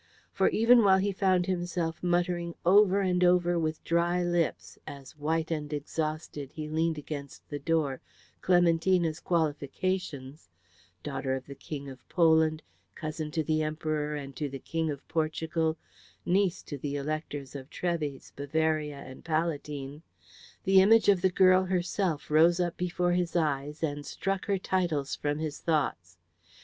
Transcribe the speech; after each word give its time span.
For 0.33 0.49
even 0.49 0.83
while 0.83 0.97
he 0.97 1.11
found 1.11 1.45
himself 1.45 2.01
muttering 2.01 2.55
over 2.65 3.01
and 3.01 3.23
over 3.23 3.59
with 3.59 3.83
dry 3.83 4.23
lips, 4.23 4.79
as 4.87 5.15
white 5.15 5.51
and 5.51 5.71
exhausted 5.71 6.53
he 6.53 6.67
leaned 6.67 6.97
against 6.97 7.47
the 7.51 7.59
door, 7.59 8.01
Clementina's 8.41 9.19
qualifications, 9.19 10.49
"Daughter 11.03 11.35
of 11.35 11.45
the 11.45 11.53
King 11.53 11.87
of 11.87 12.09
Poland, 12.09 12.63
cousin 12.95 13.29
to 13.29 13.43
the 13.43 13.61
Emperor 13.61 14.15
and 14.15 14.35
to 14.37 14.49
the 14.49 14.57
King 14.57 14.89
of 14.89 15.07
Portugal, 15.07 15.77
niece 16.25 16.63
to 16.63 16.79
the 16.79 16.95
Electors 16.95 17.53
of 17.55 17.69
Treves, 17.69 18.31
Bavaria, 18.35 18.97
and 19.01 19.23
Palatine," 19.23 20.01
the 20.63 20.81
image 20.81 21.09
of 21.09 21.21
the 21.21 21.29
girl 21.29 21.65
herself 21.65 22.31
rose 22.31 22.59
up 22.59 22.75
before 22.75 23.11
his 23.11 23.35
eyes 23.35 23.83
and 23.83 24.03
struck 24.03 24.45
her 24.45 24.57
titles 24.57 25.15
from 25.15 25.37
his 25.37 25.59
thoughts. 25.59 26.17